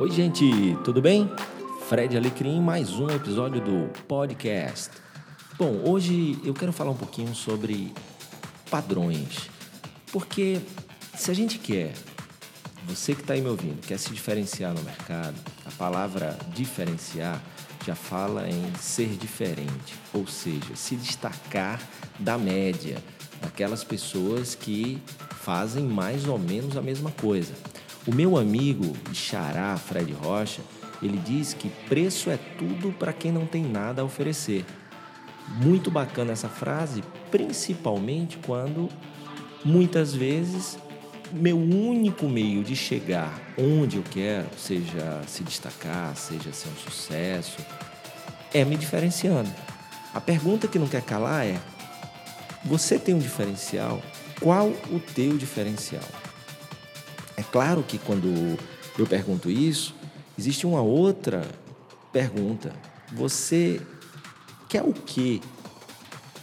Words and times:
Oi, 0.00 0.12
gente, 0.12 0.78
tudo 0.84 1.02
bem? 1.02 1.28
Fred 1.88 2.16
Alecrim, 2.16 2.60
mais 2.60 2.88
um 2.92 3.10
episódio 3.10 3.60
do 3.60 3.88
podcast. 4.04 4.90
Bom, 5.58 5.82
hoje 5.84 6.38
eu 6.44 6.54
quero 6.54 6.72
falar 6.72 6.92
um 6.92 6.96
pouquinho 6.96 7.34
sobre 7.34 7.92
padrões. 8.70 9.50
Porque 10.12 10.60
se 11.16 11.32
a 11.32 11.34
gente 11.34 11.58
quer, 11.58 11.94
você 12.86 13.12
que 13.12 13.22
está 13.22 13.34
aí 13.34 13.40
me 13.40 13.48
ouvindo, 13.48 13.84
quer 13.84 13.98
se 13.98 14.10
diferenciar 14.10 14.72
no 14.72 14.80
mercado, 14.84 15.34
a 15.66 15.70
palavra 15.72 16.38
diferenciar 16.54 17.42
já 17.84 17.96
fala 17.96 18.48
em 18.48 18.72
ser 18.76 19.08
diferente, 19.16 19.96
ou 20.14 20.28
seja, 20.28 20.76
se 20.76 20.94
destacar 20.94 21.82
da 22.20 22.38
média, 22.38 23.02
daquelas 23.42 23.82
pessoas 23.82 24.54
que 24.54 25.02
fazem 25.40 25.84
mais 25.84 26.28
ou 26.28 26.38
menos 26.38 26.76
a 26.76 26.82
mesma 26.82 27.10
coisa. 27.10 27.52
O 28.08 28.14
meu 28.14 28.38
amigo 28.38 28.96
Xará, 29.12 29.76
Fred 29.76 30.10
Rocha, 30.14 30.62
ele 31.02 31.18
diz 31.18 31.52
que 31.52 31.68
preço 31.86 32.30
é 32.30 32.38
tudo 32.56 32.90
para 32.90 33.12
quem 33.12 33.30
não 33.30 33.44
tem 33.44 33.62
nada 33.62 34.00
a 34.00 34.04
oferecer. 34.04 34.64
Muito 35.60 35.90
bacana 35.90 36.32
essa 36.32 36.48
frase, 36.48 37.04
principalmente 37.30 38.38
quando 38.38 38.88
muitas 39.62 40.14
vezes 40.14 40.78
meu 41.30 41.58
único 41.58 42.26
meio 42.26 42.64
de 42.64 42.74
chegar 42.74 43.38
onde 43.58 43.98
eu 43.98 44.02
quero, 44.10 44.48
seja 44.56 45.22
se 45.26 45.42
destacar, 45.42 46.16
seja 46.16 46.50
ser 46.50 46.70
um 46.70 46.76
sucesso, 46.76 47.58
é 48.54 48.64
me 48.64 48.78
diferenciando. 48.78 49.50
A 50.14 50.20
pergunta 50.20 50.66
que 50.66 50.78
não 50.78 50.88
quer 50.88 51.02
calar 51.02 51.44
é: 51.44 51.60
você 52.64 52.98
tem 52.98 53.14
um 53.14 53.18
diferencial? 53.18 54.00
Qual 54.40 54.68
o 54.68 54.98
teu 55.14 55.36
diferencial? 55.36 56.08
É 57.38 57.42
claro 57.44 57.84
que 57.84 57.98
quando 57.98 58.58
eu 58.98 59.06
pergunto 59.06 59.48
isso, 59.48 59.94
existe 60.36 60.66
uma 60.66 60.82
outra 60.82 61.46
pergunta. 62.12 62.74
Você 63.12 63.80
quer 64.68 64.82
o 64.82 64.92
que 64.92 65.40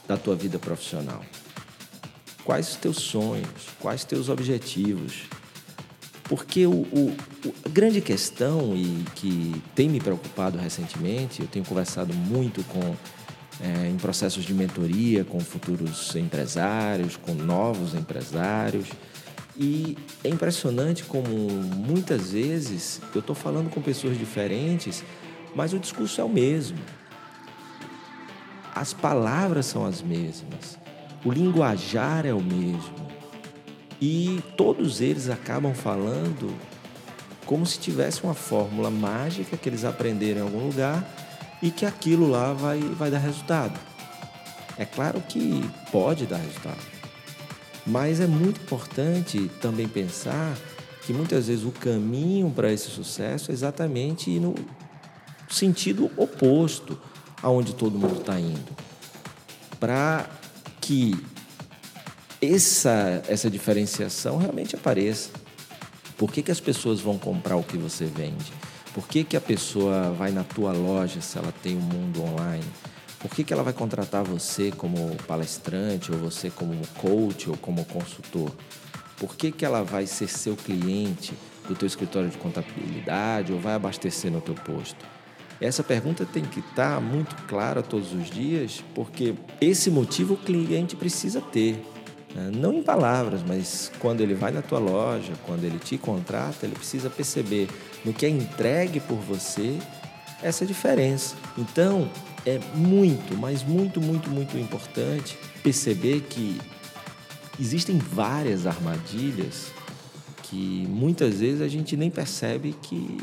da 0.08 0.16
tua 0.16 0.38
vida 0.38 0.58
profissional? 0.58 1.22
Quais 2.46 2.70
os 2.70 2.76
teus 2.78 2.96
sonhos? 2.96 3.50
Quais 3.78 4.02
os 4.02 4.06
teus 4.06 4.30
objetivos? 4.30 5.24
Porque 6.30 6.66
o, 6.66 6.72
o, 6.72 7.16
a 7.66 7.70
grande 7.70 8.00
questão 8.00 8.74
e 8.74 9.04
que 9.16 9.62
tem 9.76 9.90
me 9.90 10.00
preocupado 10.00 10.58
recentemente, 10.58 11.42
eu 11.42 11.48
tenho 11.48 11.66
conversado 11.66 12.14
muito 12.14 12.64
com 12.70 12.96
é, 13.62 13.90
em 13.90 13.98
processos 13.98 14.46
de 14.46 14.54
mentoria 14.54 15.26
com 15.26 15.42
futuros 15.42 16.16
empresários, 16.16 17.18
com 17.18 17.34
novos 17.34 17.94
empresários 17.94 18.88
e 19.58 19.98
é 20.24 20.30
impressionante 20.30 21.04
como 21.04 21.30
muitas 21.30 22.32
vezes 22.32 23.02
eu 23.14 23.20
estou 23.20 23.36
falando 23.36 23.70
com 23.70 23.82
pessoas 23.82 24.18
diferentes, 24.18 25.04
mas 25.56 25.72
o 25.72 25.80
discurso 25.80 26.20
é 26.20 26.24
o 26.24 26.30
mesmo. 26.30 26.78
As 28.74 28.94
palavras 28.94 29.66
são 29.66 29.86
as 29.86 30.02
mesmas. 30.02 30.78
O 31.24 31.32
linguajar 31.32 32.26
é 32.26 32.34
o 32.34 32.42
mesmo. 32.42 33.06
E 34.02 34.44
todos 34.58 35.00
eles 35.00 35.30
acabam 35.30 35.74
falando 35.74 36.54
como 37.46 37.66
se 37.66 37.80
tivesse 37.80 38.24
uma 38.24 38.34
fórmula 38.34 38.92
mágica 38.92 39.56
que 39.56 39.70
eles 39.70 39.86
aprenderam 39.86 40.42
em 40.42 40.44
algum 40.44 40.68
lugar 40.68 41.08
e 41.62 41.72
que 41.72 41.86
aquilo 41.86 42.30
lá 42.30 42.52
vai, 42.52 42.80
vai 42.80 43.10
dar 43.10 43.20
resultado. 43.20 43.80
É 44.78 44.84
claro 44.84 45.22
que 45.22 45.64
pode 45.92 46.26
dar 46.26 46.38
resultado. 46.38 46.95
Mas 47.86 48.20
é 48.20 48.28
muito 48.28 48.62
importante 48.62 49.50
também 49.62 49.88
pensar 49.88 50.58
que 51.04 51.14
muitas 51.14 51.48
vezes 51.48 51.64
o 51.64 51.72
caminho 51.72 52.50
para 52.50 52.72
esse 52.72 52.90
sucesso 52.90 53.52
é 53.52 53.54
exatamente 53.54 54.32
ir 54.32 54.40
no 54.40 54.56
sentido 55.48 56.10
oposto 56.18 57.00
aonde 57.44 57.76
todo 57.76 57.98
mundo 57.98 58.22
está 58.22 58.40
indo. 58.40 58.76
Para 59.80 60.28
que 60.82 61.16
essa, 62.42 63.24
essa 63.28 63.50
diferenciação 63.50 64.38
realmente 64.38 64.76
apareça. 64.76 65.30
Por 66.18 66.32
que, 66.32 66.42
que 66.42 66.52
as 66.52 66.60
pessoas 66.60 67.00
vão 67.00 67.18
comprar 67.18 67.56
o 67.56 67.64
que 67.64 67.78
você 67.78 68.06
vende? 68.06 68.52
Por 68.94 69.08
que, 69.08 69.24
que 69.24 69.36
a 69.36 69.42
pessoa 69.42 70.12
vai 70.12 70.32
na 70.32 70.44
tua 70.44 70.72
loja 70.72 71.20
se 71.22 71.38
ela 71.38 71.54
tem 71.62 71.76
um 71.76 71.82
mundo 71.82 72.24
online? 72.24 72.64
Por 73.26 73.32
que, 73.32 73.44
que 73.44 73.52
ela 73.52 73.64
vai 73.64 73.74
contratar 73.74 74.24
você 74.24 74.72
como 74.72 75.16
palestrante, 75.28 76.12
ou 76.12 76.18
você 76.20 76.52
como 76.52 76.80
coach, 76.90 77.50
ou 77.50 77.58
como 77.58 77.84
consultor? 77.84 78.52
Por 79.18 79.36
que, 79.36 79.52
que 79.52 79.66
ela 79.66 79.82
vai 79.82 80.06
ser 80.06 80.28
seu 80.28 80.56
cliente 80.56 81.34
do 81.68 81.74
teu 81.74 81.88
escritório 81.88 82.30
de 82.30 82.38
contabilidade 82.38 83.52
ou 83.52 83.60
vai 83.60 83.74
abastecer 83.74 84.32
no 84.32 84.42
teu 84.42 84.54
posto? 84.54 85.04
Essa 85.60 85.84
pergunta 85.84 86.24
tem 86.24 86.46
que 86.46 86.60
estar 86.60 87.02
muito 87.02 87.36
clara 87.48 87.82
todos 87.82 88.14
os 88.14 88.30
dias, 88.30 88.84
porque 88.94 89.34
esse 89.60 89.90
motivo 89.90 90.36
o 90.36 90.38
cliente 90.38 90.96
precisa 90.96 91.42
ter. 91.42 91.84
Né? 92.36 92.52
Não 92.56 92.74
em 92.76 92.84
palavras, 92.84 93.42
mas 93.42 93.92
quando 93.98 94.22
ele 94.22 94.36
vai 94.36 94.52
na 94.52 94.62
tua 94.62 94.78
loja, 94.78 95.34
quando 95.48 95.64
ele 95.64 95.80
te 95.80 95.98
contrata, 95.98 96.64
ele 96.64 96.76
precisa 96.76 97.10
perceber 97.10 97.70
no 98.06 98.14
que 98.14 98.24
é 98.24 98.30
entregue 98.30 99.00
por 99.00 99.18
você 99.18 99.80
essa 100.44 100.64
diferença. 100.64 101.36
Então, 101.58 102.08
é 102.46 102.60
muito, 102.76 103.36
mas 103.38 103.64
muito, 103.64 104.00
muito, 104.00 104.30
muito 104.30 104.58
importante 104.58 105.38
perceber 105.64 106.22
que 106.30 106.60
existem 107.60 107.98
várias 107.98 108.68
armadilhas 108.68 109.72
que 110.44 110.86
muitas 110.90 111.40
vezes 111.40 111.62
a 111.62 111.68
gente 111.68 111.98
nem 111.98 112.12
percebe 112.12 112.76
que 112.82 113.18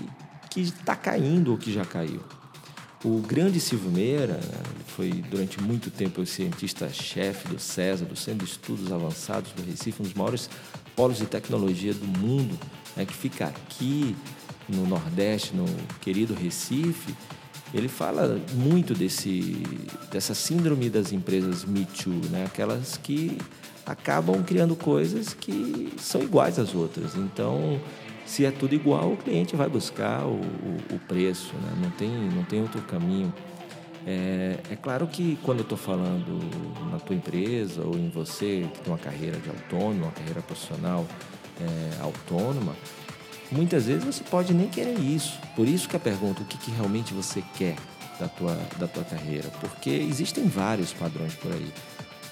que 0.53 0.61
está 0.61 0.95
caindo 0.95 1.51
ou 1.51 1.57
que 1.57 1.73
já 1.73 1.85
caiu. 1.85 2.21
O 3.03 3.21
grande 3.21 3.59
Silvio 3.59 3.91
Meira 3.91 4.39
foi 4.87 5.11
durante 5.11 5.61
muito 5.61 5.91
tempo 5.91 6.21
o 6.21 6.27
cientista-chefe 6.27 7.49
do 7.49 7.59
CESA, 7.59 8.05
do 8.05 8.15
Centro 8.15 8.45
de 8.45 8.53
Estudos 8.53 8.93
Avançados 8.93 9.51
do 9.53 9.63
Recife, 9.63 10.03
um 10.03 10.05
dos 10.05 10.15
maiores 10.15 10.51
polos 10.95 11.17
de 11.17 11.27
tecnologia 11.27 11.95
do 11.95 12.07
mundo, 12.07 12.57
né, 12.95 13.07
que 13.07 13.15
fica 13.15 13.47
aqui 13.47 14.15
no 14.69 14.87
Nordeste, 14.87 15.57
no 15.57 15.65
querido 16.03 16.35
Recife, 16.35 17.15
ele 17.75 17.89
fala 17.89 18.41
muito 18.55 18.95
desse, 18.95 19.63
dessa 20.11 20.35
síndrome 20.35 20.91
das 20.91 21.13
empresas 21.13 21.65
Me 21.65 21.85
Too, 21.87 22.13
né? 22.31 22.45
aquelas 22.47 22.99
que 22.99 23.39
acabam 23.87 24.43
criando 24.43 24.77
coisas 24.77 25.35
que 25.35 25.93
são 25.99 26.23
iguais 26.23 26.59
às 26.59 26.75
outras. 26.75 27.15
Então, 27.15 27.81
se 28.27 28.45
é 28.45 28.51
tudo 28.51 28.75
igual, 28.75 29.13
o 29.13 29.17
cliente 29.17 29.57
vai 29.57 29.69
buscar 29.69 30.25
o, 30.27 30.35
o, 30.35 30.95
o 30.95 30.99
preço, 31.09 31.55
né? 31.55 31.73
não, 31.83 31.91
tem, 31.91 32.11
não 32.11 32.45
tem 32.45 32.61
outro 32.61 32.83
caminho. 32.83 33.33
É, 34.07 34.59
é 34.71 34.77
claro 34.77 35.07
que 35.07 35.39
quando 35.43 35.59
eu 35.59 35.63
estou 35.63 35.79
falando 35.79 36.41
na 36.91 36.99
tua 36.99 37.15
empresa 37.15 37.83
ou 37.85 37.95
em 37.97 38.11
você 38.11 38.69
que 38.73 38.81
tem 38.81 38.93
uma 38.93 38.99
carreira 38.99 39.39
de 39.39 39.49
autônomo, 39.49 40.05
uma 40.05 40.13
carreira 40.13 40.43
profissional 40.43 41.07
é, 41.61 42.03
autônoma, 42.03 42.75
Muitas 43.53 43.85
vezes 43.85 44.03
você 44.03 44.25
pode 44.25 44.55
nem 44.55 44.67
querer 44.67 44.99
isso. 44.99 45.39
Por 45.55 45.69
isso 45.69 45.89
que 45.89 45.95
a 45.95 46.01
pergunta, 46.01 46.43
o 46.43 46.45
que, 46.45 46.57
que 46.57 46.71
realmente 46.71 47.13
você 47.13 47.43
quer 47.57 47.77
da 48.19 48.27
tua, 48.27 48.59
da 48.79 48.89
tua 48.89 49.05
carreira? 49.05 49.49
Porque 49.61 49.91
existem 49.91 50.49
vários 50.49 50.93
padrões 50.93 51.35
por 51.35 51.53
aí. 51.53 51.73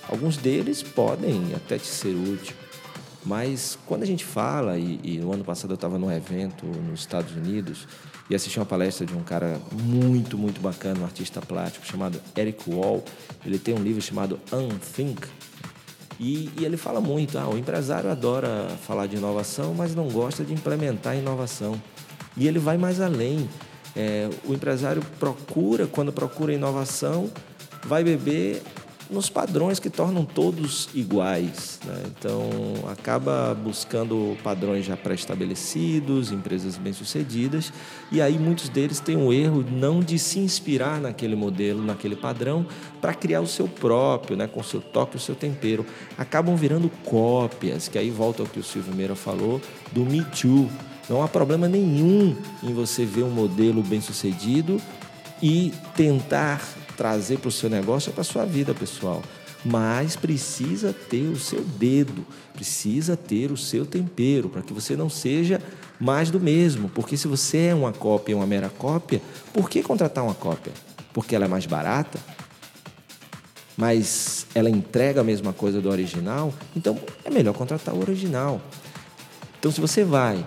Alguns 0.09 0.39
deles 0.39 0.83
podem 0.83 1.55
até 1.55 1.79
te 1.79 1.87
ser 1.87 2.15
útil, 2.15 2.57
mas 3.25 3.79
quando 3.87 4.03
a 4.03 4.07
gente 4.07 4.25
fala, 4.25 4.79
e, 4.79 4.99
e 5.05 5.19
no 5.19 5.33
ano 5.33 5.45
passado 5.45 5.73
eu 5.73 5.75
estava 5.75 5.99
num 5.99 6.11
evento 6.11 6.65
nos 6.65 7.01
Estados 7.01 7.37
Unidos 7.37 7.87
e 8.31 8.35
assisti 8.35 8.59
uma 8.59 8.65
palestra 8.65 9.05
de 9.05 9.15
um 9.15 9.23
cara 9.23 9.61
muito, 9.73 10.39
muito 10.39 10.61
bacana, 10.61 11.01
um 11.01 11.05
artista 11.05 11.41
plástico 11.43 11.87
chamado 11.87 12.21
Eric 12.37 12.69
Wall. 12.71 13.05
Ele 13.45 13.59
tem 13.59 13.75
um 13.75 13.83
livro 13.83 14.01
chamado 14.01 14.41
Unthink, 14.51 15.29
e, 16.21 16.51
e, 16.59 16.67
ele 16.67 16.77
fala 16.77 17.01
muito, 17.01 17.39
ah, 17.39 17.49
o 17.49 17.57
empresário 17.57 18.11
adora 18.11 18.69
falar 18.87 19.07
de 19.07 19.17
inovação, 19.17 19.73
mas 19.73 19.95
não 19.95 20.07
gosta 20.07 20.45
de 20.45 20.53
implementar 20.53 21.17
inovação. 21.17 21.81
E 22.37 22.47
ele 22.47 22.59
vai 22.59 22.77
mais 22.77 23.01
além. 23.01 23.49
É, 23.97 24.29
o 24.45 24.53
empresário 24.53 25.03
procura, 25.19 25.87
quando 25.87 26.13
procura 26.13 26.53
inovação, 26.53 27.31
vai 27.87 28.05
beber 28.05 28.63
nos 29.11 29.29
padrões 29.29 29.81
que 29.81 29.91
tornam 29.91 30.25
todos 30.25 30.89
iguais. 30.95 31.81
Né? 31.85 32.05
Então, 32.07 32.41
acaba 32.89 33.55
buscando 33.55 34.37
padrões 34.43 34.85
já 34.85 34.97
pré-estabelecidos, 34.97 36.31
empresas 36.31 36.77
bem-sucedidas, 36.77 37.73
e 38.13 38.23
aí 38.23 38.39
muitos 38.39 38.69
deles 38.69 39.01
têm 39.01 39.17
um 39.17 39.33
erro 39.33 39.65
não 39.69 40.01
de 40.01 40.19
se 40.19 40.39
inspirar 40.39 41.01
naquele 41.01 41.35
modelo, 41.35 41.83
naquele 41.83 42.17
padrão, 42.17 42.67
para 43.01 43.13
criar 43.13 43.41
o 43.41 43.47
seu 43.47 43.67
próprio, 43.67 44.37
né? 44.37 44.47
com 44.47 44.61
o 44.61 44.65
seu 44.65 44.81
toque, 44.81 45.17
o 45.17 45.21
seu 45.21 45.35
tempero. 45.35 45.85
Acabam 46.17 46.55
virando 46.55 46.89
cópias, 47.05 47.89
que 47.89 47.99
aí 47.99 48.11
volta 48.11 48.43
ao 48.43 48.49
que 48.49 48.61
o 48.61 48.65
Silvio 48.65 48.95
Meira 48.95 49.15
falou, 49.15 49.61
do 49.93 50.05
Me 50.05 50.25
Too. 50.25 50.71
Não 51.09 51.25
há 51.25 51.29
problema 51.29 51.67
nenhum 51.67 52.37
em 52.63 52.73
você 52.73 53.05
ver 53.05 53.25
um 53.25 53.31
modelo 53.31 53.83
bem-sucedido 53.83 54.81
e 55.43 55.73
tentar 55.97 56.67
trazer 56.97 57.39
para 57.39 57.49
o 57.49 57.53
seu 57.53 57.71
negócio 57.71 58.11
ou 58.11 58.15
para 58.15 58.23
a 58.23 58.25
sua 58.25 58.45
vida 58.45 58.75
pessoal. 58.75 59.23
mas 59.65 60.17
precisa 60.17 60.93
ter 60.93 61.27
o 61.27 61.37
seu 61.37 61.63
dedo, 61.63 62.27
precisa 62.55 63.17
ter 63.17 63.51
o 63.51 63.57
seu 63.57 63.85
tempero, 63.85 64.49
para 64.49 64.63
que 64.63 64.73
você 64.73 64.97
não 64.97 65.11
seja 65.11 65.61
mais 65.99 66.31
do 66.31 66.41
mesmo. 66.41 66.89
Porque 66.89 67.17
se 67.17 67.29
você 67.29 67.67
é 67.67 67.75
uma 67.75 67.93
cópia, 67.93 68.37
uma 68.37 68.47
mera 68.47 68.71
cópia, 68.71 69.21
por 69.53 69.69
que 69.69 69.83
contratar 69.83 70.25
uma 70.25 70.35
cópia? 70.35 70.73
Porque 71.13 71.35
ela 71.35 71.45
é 71.45 71.49
mais 71.49 71.67
barata? 71.67 72.19
Mas 73.77 74.47
ela 74.55 74.71
entrega 74.71 75.21
a 75.21 75.25
mesma 75.25 75.53
coisa 75.53 75.81
do 75.81 75.91
original? 75.91 76.53
Então 76.75 76.99
é 77.25 77.31
melhor 77.31 77.55
contratar 77.55 77.95
o 77.95 78.01
original. 78.01 78.61
Então, 79.59 79.71
se 79.71 79.81
você 79.81 80.05
vai 80.05 80.45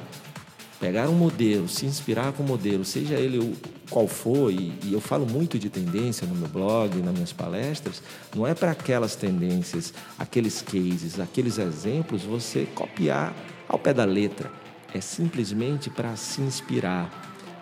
pegar 0.80 1.07
um 1.07 1.13
modelo, 1.13 1.69
se 1.69 1.86
inspirar 1.86 2.34
com 2.34 2.42
o 2.42 2.48
modelo, 2.48 2.84
seja 2.84 3.13
ele 3.13 3.56
qual 3.94 4.07
for, 4.07 4.51
e, 4.51 4.74
e 4.84 4.92
eu 4.92 5.00
falo 5.00 5.24
muito 5.25 5.60
de 5.60 5.69
tendência 5.69 6.25
no 6.25 6.34
meu 6.34 6.48
blog, 6.48 7.00
nas 7.04 7.13
minhas 7.13 7.31
palestras, 7.31 8.01
não 8.36 8.48
é 8.48 8.56
para 8.56 8.72
aquelas 8.72 9.16
tendências, 9.16 9.94
aqueles 10.18 10.63
cases, 10.63 11.19
aqueles 11.19 11.60
exemplos, 11.60 12.24
você 12.24 12.68
copiar 12.74 13.31
ao 13.69 13.78
pé 13.78 13.94
da 13.94 14.04
letra. 14.04 14.51
É 14.92 15.00
simplesmente 15.00 15.92
para 15.92 16.16
se 16.16 16.42
inspirar, 16.42 17.12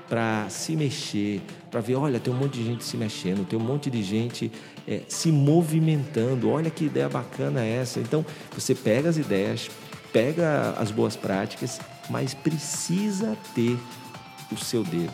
para 0.07 0.47
se 0.49 0.73
mexer, 0.73 1.41
para 1.69 1.81
ver, 1.81 1.95
olha, 1.95 2.17
tem 2.17 2.33
um 2.33 2.37
monte 2.37 2.59
de 2.59 2.65
gente 2.65 2.85
se 2.85 2.95
mexendo, 2.95 3.45
tem 3.45 3.59
um 3.59 3.63
monte 3.63 3.89
de 3.89 4.01
gente 4.01 4.49
é, 4.87 5.01
se 5.09 5.31
movimentando, 5.33 6.49
olha 6.49 6.69
que 6.69 6.85
ideia 6.85 7.09
bacana 7.09 7.61
é 7.61 7.75
essa. 7.81 7.99
Então, 7.99 8.25
você 8.53 8.73
pega 8.73 9.09
as 9.09 9.17
ideias, 9.17 9.69
pega 10.13 10.75
as 10.77 10.91
boas 10.91 11.17
práticas 11.17 11.79
mas 12.11 12.33
precisa 12.33 13.37
ter 13.55 13.77
o 14.51 14.57
seu 14.57 14.83
dedo, 14.83 15.13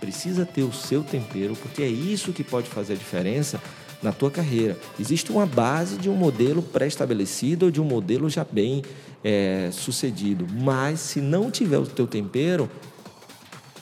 precisa 0.00 0.44
ter 0.44 0.62
o 0.62 0.72
seu 0.72 1.02
tempero, 1.02 1.56
porque 1.56 1.82
é 1.82 1.88
isso 1.88 2.32
que 2.32 2.44
pode 2.44 2.68
fazer 2.68 2.94
a 2.94 2.96
diferença 2.96 3.60
na 4.02 4.12
tua 4.12 4.30
carreira. 4.30 4.78
Existe 4.98 5.30
uma 5.32 5.46
base 5.46 5.96
de 5.96 6.08
um 6.08 6.14
modelo 6.14 6.62
pré-estabelecido 6.62 7.66
ou 7.66 7.70
de 7.70 7.80
um 7.80 7.84
modelo 7.84 8.28
já 8.28 8.44
bem 8.44 8.82
é, 9.24 9.70
sucedido, 9.72 10.46
mas 10.52 11.00
se 11.00 11.20
não 11.20 11.50
tiver 11.50 11.78
o 11.78 11.86
teu 11.86 12.06
tempero, 12.06 12.70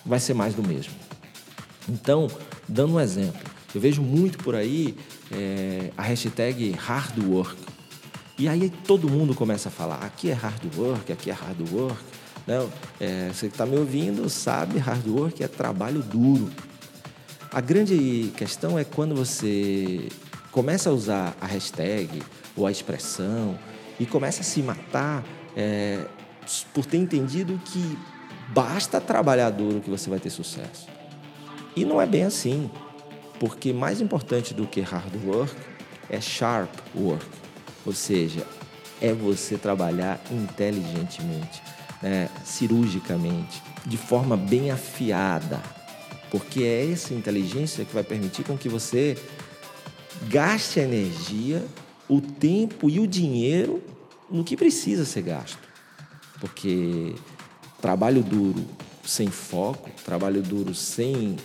vai 0.04 0.20
ser 0.20 0.34
mais 0.34 0.54
do 0.54 0.62
mesmo. 0.62 0.94
Então, 1.88 2.30
dando 2.68 2.94
um 2.94 3.00
exemplo, 3.00 3.40
eu 3.74 3.80
vejo 3.80 4.00
muito 4.00 4.38
por 4.38 4.54
aí 4.54 4.96
é, 5.30 5.90
a 5.96 6.02
hashtag 6.02 6.70
hard 6.72 7.18
work. 7.26 7.56
E 8.38 8.48
aí 8.48 8.70
todo 8.86 9.08
mundo 9.08 9.34
começa 9.34 9.68
a 9.68 9.72
falar, 9.72 9.96
aqui 9.96 10.30
é 10.30 10.32
hard 10.32 10.62
work, 10.76 11.12
aqui 11.12 11.30
é 11.30 11.32
hard 11.32 11.60
work. 11.72 11.98
Não, 12.46 12.70
é, 13.00 13.30
você 13.32 13.48
que 13.48 13.54
está 13.54 13.64
me 13.64 13.76
ouvindo 13.76 14.28
sabe, 14.28 14.78
hard 14.78 15.06
work 15.06 15.42
é 15.42 15.48
trabalho 15.48 16.02
duro. 16.02 16.50
A 17.50 17.60
grande 17.60 18.32
questão 18.36 18.78
é 18.78 18.84
quando 18.84 19.14
você 19.14 20.08
começa 20.50 20.90
a 20.90 20.92
usar 20.92 21.34
a 21.40 21.46
hashtag 21.46 22.22
ou 22.54 22.66
a 22.66 22.70
expressão 22.70 23.58
e 23.98 24.04
começa 24.04 24.42
a 24.42 24.44
se 24.44 24.62
matar 24.62 25.24
é, 25.56 26.04
por 26.74 26.84
ter 26.84 26.98
entendido 26.98 27.58
que 27.64 27.98
basta 28.48 29.00
trabalhar 29.00 29.50
duro 29.50 29.80
que 29.80 29.88
você 29.88 30.10
vai 30.10 30.20
ter 30.20 30.30
sucesso. 30.30 30.86
E 31.74 31.84
não 31.84 32.00
é 32.00 32.06
bem 32.06 32.24
assim, 32.24 32.70
porque 33.40 33.72
mais 33.72 34.00
importante 34.00 34.52
do 34.52 34.66
que 34.66 34.82
hard 34.82 35.14
work 35.24 35.54
é 36.10 36.20
sharp 36.20 36.70
work, 36.94 37.24
ou 37.86 37.92
seja, 37.92 38.46
é 39.00 39.12
você 39.12 39.56
trabalhar 39.56 40.20
inteligentemente 40.30 41.62
né, 42.02 42.28
cirurgicamente, 42.44 43.62
de 43.86 43.96
forma 43.96 44.36
bem 44.36 44.70
afiada, 44.70 45.62
porque 46.30 46.62
é 46.62 46.90
essa 46.90 47.14
inteligência 47.14 47.84
que 47.84 47.94
vai 47.94 48.02
permitir 48.02 48.44
com 48.44 48.56
que 48.56 48.68
você 48.68 49.16
gaste 50.28 50.80
a 50.80 50.84
energia, 50.84 51.64
o 52.08 52.20
tempo 52.20 52.90
e 52.90 52.98
o 53.00 53.06
dinheiro 53.06 53.82
no 54.30 54.44
que 54.44 54.56
precisa 54.56 55.04
ser 55.04 55.22
gasto. 55.22 55.58
Porque 56.40 57.14
trabalho 57.80 58.22
duro 58.22 58.64
sem 59.04 59.28
foco, 59.28 59.90
trabalho 60.04 60.42
duro 60.42 60.74
sem 60.74 61.36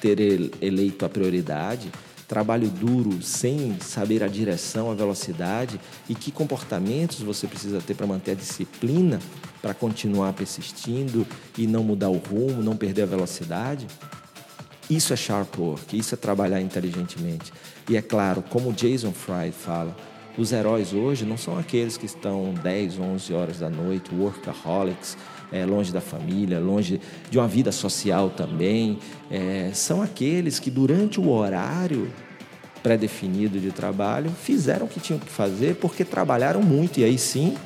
ter 0.00 0.18
eleito 0.60 1.04
a 1.04 1.08
prioridade, 1.08 1.90
trabalho 2.28 2.68
duro 2.68 3.22
sem 3.22 3.78
saber 3.80 4.22
a 4.22 4.28
direção, 4.28 4.90
a 4.90 4.94
velocidade 4.94 5.80
e 6.08 6.14
que 6.14 6.30
comportamentos 6.30 7.20
você 7.20 7.46
precisa 7.46 7.80
ter 7.80 7.94
para 7.94 8.06
manter 8.06 8.32
a 8.32 8.34
disciplina, 8.34 9.20
para 9.60 9.74
continuar 9.74 10.32
persistindo 10.32 11.26
e 11.56 11.66
não 11.66 11.84
mudar 11.84 12.08
o 12.08 12.18
rumo, 12.18 12.62
não 12.62 12.76
perder 12.76 13.02
a 13.02 13.06
velocidade. 13.06 13.86
Isso 14.90 15.12
é 15.12 15.16
sharp 15.16 15.58
work, 15.58 15.96
isso 15.96 16.14
é 16.14 16.18
trabalhar 16.18 16.60
inteligentemente. 16.60 17.52
E 17.88 17.96
é 17.96 18.02
claro, 18.02 18.42
como 18.42 18.72
Jason 18.72 19.12
Fry 19.12 19.52
fala, 19.52 19.96
os 20.36 20.52
heróis 20.52 20.92
hoje 20.92 21.24
não 21.24 21.36
são 21.36 21.58
aqueles 21.58 21.96
que 21.96 22.06
estão 22.06 22.54
10, 22.54 22.98
11 22.98 23.34
horas 23.34 23.58
da 23.58 23.68
noite, 23.68 24.14
workaholics, 24.14 25.16
é, 25.52 25.64
longe 25.66 25.92
da 25.92 26.00
família, 26.00 26.58
longe 26.58 27.00
de 27.30 27.38
uma 27.38 27.46
vida 27.46 27.70
social 27.70 28.30
também. 28.30 28.98
É, 29.30 29.70
são 29.74 30.02
aqueles 30.02 30.58
que, 30.58 30.70
durante 30.70 31.20
o 31.20 31.28
horário 31.30 32.10
pré-definido 32.82 33.60
de 33.60 33.70
trabalho, 33.70 34.30
fizeram 34.30 34.86
o 34.86 34.88
que 34.88 34.98
tinham 34.98 35.20
que 35.20 35.28
fazer 35.28 35.76
porque 35.76 36.04
trabalharam 36.04 36.62
muito. 36.62 36.98
E 36.98 37.04
aí 37.04 37.18
sim, 37.18 37.56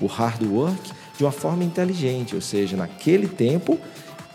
o 0.00 0.06
hard 0.06 0.42
work 0.42 0.90
de 1.16 1.24
uma 1.24 1.32
forma 1.32 1.64
inteligente, 1.64 2.34
ou 2.34 2.40
seja, 2.42 2.76
naquele 2.76 3.26
tempo 3.26 3.78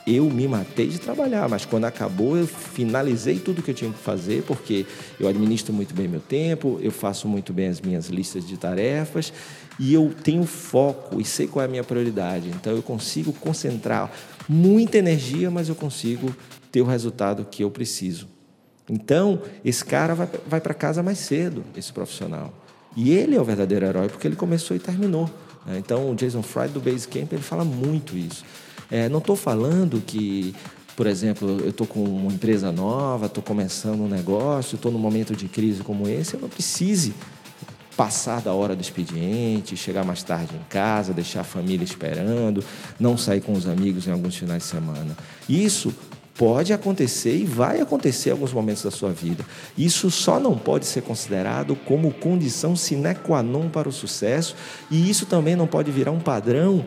eu 0.05 0.29
me 0.29 0.47
matei 0.47 0.87
de 0.87 0.99
trabalhar, 0.99 1.47
mas 1.47 1.65
quando 1.65 1.85
acabou 1.85 2.37
eu 2.37 2.47
finalizei 2.47 3.39
tudo 3.39 3.61
que 3.61 3.71
eu 3.71 3.75
tinha 3.75 3.91
que 3.91 3.99
fazer, 3.99 4.43
porque 4.43 4.85
eu 5.19 5.27
administro 5.27 5.73
muito 5.73 5.93
bem 5.93 6.07
meu 6.07 6.19
tempo, 6.19 6.79
eu 6.81 6.91
faço 6.91 7.27
muito 7.27 7.53
bem 7.53 7.67
as 7.67 7.79
minhas 7.81 8.07
listas 8.07 8.47
de 8.47 8.57
tarefas 8.57 9.31
e 9.79 9.93
eu 9.93 10.13
tenho 10.23 10.45
foco 10.45 11.21
e 11.21 11.25
sei 11.25 11.47
qual 11.47 11.63
é 11.63 11.65
a 11.67 11.69
minha 11.69 11.83
prioridade. 11.83 12.49
Então 12.49 12.73
eu 12.73 12.81
consigo 12.81 13.31
concentrar 13.33 14.11
muita 14.47 14.97
energia, 14.97 15.49
mas 15.51 15.69
eu 15.69 15.75
consigo 15.75 16.35
ter 16.71 16.81
o 16.81 16.85
resultado 16.85 17.45
que 17.49 17.63
eu 17.63 17.69
preciso. 17.69 18.27
Então, 18.89 19.41
esse 19.63 19.85
cara 19.85 20.13
vai, 20.13 20.27
vai 20.47 20.59
para 20.59 20.73
casa 20.73 21.01
mais 21.01 21.19
cedo, 21.19 21.63
esse 21.75 21.93
profissional. 21.93 22.53
E 22.95 23.11
ele 23.11 23.35
é 23.35 23.41
o 23.41 23.43
verdadeiro 23.43 23.85
herói, 23.85 24.09
porque 24.09 24.27
ele 24.27 24.35
começou 24.35 24.75
e 24.75 24.79
terminou. 24.79 25.29
Né? 25.65 25.77
Então, 25.77 26.11
o 26.11 26.15
Jason 26.15 26.41
Fry 26.41 26.67
do 26.67 26.81
Basecamp, 26.81 27.31
ele 27.31 27.41
fala 27.41 27.63
muito 27.63 28.17
isso. 28.17 28.43
É, 28.91 29.07
não 29.07 29.19
estou 29.19 29.37
falando 29.37 30.03
que, 30.05 30.53
por 30.97 31.07
exemplo, 31.07 31.61
eu 31.61 31.69
estou 31.69 31.87
com 31.87 32.03
uma 32.03 32.33
empresa 32.33 32.71
nova, 32.71 33.27
estou 33.27 33.41
começando 33.41 34.01
um 34.01 34.07
negócio, 34.07 34.75
estou 34.75 34.91
num 34.91 34.99
momento 34.99 35.35
de 35.35 35.47
crise 35.47 35.81
como 35.81 36.07
esse, 36.09 36.33
eu 36.33 36.41
não 36.41 36.49
precise 36.49 37.13
passar 37.95 38.41
da 38.41 38.53
hora 38.53 38.75
do 38.75 38.81
expediente, 38.81 39.77
chegar 39.77 40.03
mais 40.03 40.23
tarde 40.23 40.55
em 40.55 40.63
casa, 40.69 41.13
deixar 41.13 41.41
a 41.41 41.43
família 41.45 41.83
esperando, 41.83 42.63
não 42.99 43.17
sair 43.17 43.41
com 43.41 43.53
os 43.53 43.67
amigos 43.67 44.07
em 44.07 44.11
alguns 44.11 44.35
finais 44.35 44.63
de 44.63 44.69
semana. 44.69 45.15
Isso 45.47 45.93
pode 46.35 46.73
acontecer 46.73 47.35
e 47.35 47.45
vai 47.45 47.79
acontecer 47.81 48.29
em 48.29 48.31
alguns 48.31 48.51
momentos 48.51 48.81
da 48.83 48.91
sua 48.91 49.11
vida. 49.11 49.45
Isso 49.77 50.09
só 50.09 50.39
não 50.39 50.57
pode 50.57 50.85
ser 50.85 51.03
considerado 51.03 51.75
como 51.75 52.11
condição 52.11 52.75
sine 52.75 53.13
qua 53.13 53.43
non 53.43 53.69
para 53.69 53.87
o 53.87 53.91
sucesso, 53.91 54.55
e 54.89 55.09
isso 55.09 55.25
também 55.25 55.55
não 55.55 55.67
pode 55.67 55.91
virar 55.91 56.11
um 56.11 56.19
padrão 56.19 56.85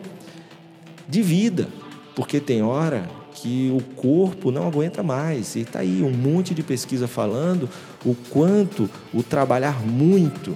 de 1.07 1.21
vida, 1.21 1.69
porque 2.15 2.39
tem 2.39 2.63
hora 2.63 3.09
que 3.33 3.71
o 3.75 3.83
corpo 3.95 4.49
não 4.51 4.67
aguenta 4.67 5.03
mais. 5.03 5.55
E 5.55 5.59
está 5.59 5.79
aí 5.79 6.01
um 6.01 6.11
monte 6.11 6.53
de 6.53 6.63
pesquisa 6.63 7.07
falando 7.07 7.69
o 8.05 8.15
quanto 8.29 8.89
o 9.13 9.21
trabalhar 9.21 9.85
muito 9.85 10.55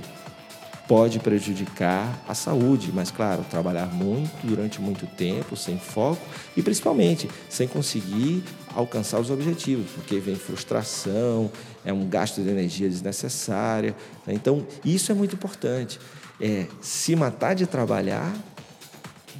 pode 0.87 1.19
prejudicar 1.19 2.19
a 2.27 2.33
saúde, 2.33 2.89
mas 2.91 3.11
claro, 3.11 3.45
trabalhar 3.47 3.85
muito 3.93 4.31
durante 4.43 4.81
muito 4.81 5.05
tempo, 5.05 5.55
sem 5.55 5.77
foco 5.77 6.25
e 6.57 6.63
principalmente 6.63 7.29
sem 7.47 7.67
conseguir 7.67 8.43
alcançar 8.73 9.19
os 9.19 9.29
objetivos, 9.29 9.91
porque 9.91 10.17
vem 10.17 10.33
frustração, 10.33 11.51
é 11.85 11.93
um 11.93 12.07
gasto 12.07 12.41
de 12.41 12.49
energia 12.49 12.89
desnecessária. 12.89 13.95
Né? 14.25 14.33
Então, 14.33 14.65
isso 14.83 15.11
é 15.11 15.15
muito 15.15 15.35
importante. 15.35 15.99
É 16.41 16.65
se 16.81 17.15
matar 17.15 17.53
de 17.53 17.67
trabalhar 17.67 18.33